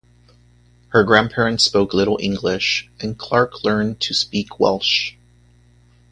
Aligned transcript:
Her 0.87 1.03
grandparents 1.03 1.63
spoke 1.63 1.93
little 1.93 2.17
English 2.19 2.89
and 2.99 3.15
Clark 3.15 3.63
learned 3.63 3.99
to 3.99 4.15
speak 4.15 4.59
Welsh. 4.59 5.13